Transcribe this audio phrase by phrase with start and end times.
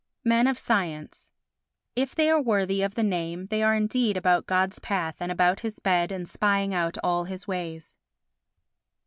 [0.23, 1.29] Men of Science
[1.95, 5.59] If they are worthy of the name they are indeed about God's path and about
[5.59, 7.95] his bed and spying out all his ways.